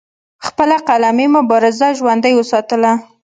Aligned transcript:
خپله 0.47 0.75
قلمي 0.87 1.27
مبارزه 1.37 1.87
ژوندۍ 1.99 2.33
اوساتله 2.37 2.91